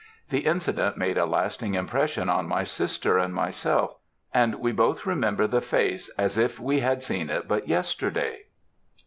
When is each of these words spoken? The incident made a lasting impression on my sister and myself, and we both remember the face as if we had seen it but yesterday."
The 0.31 0.47
incident 0.47 0.97
made 0.97 1.19
a 1.19 1.27
lasting 1.27 1.75
impression 1.75 2.27
on 2.27 2.47
my 2.47 2.63
sister 2.63 3.19
and 3.19 3.31
myself, 3.35 3.97
and 4.33 4.55
we 4.55 4.71
both 4.71 5.05
remember 5.05 5.45
the 5.45 5.61
face 5.61 6.09
as 6.17 6.39
if 6.39 6.59
we 6.59 6.79
had 6.79 7.03
seen 7.03 7.29
it 7.29 7.47
but 7.47 7.67
yesterday." 7.67 8.45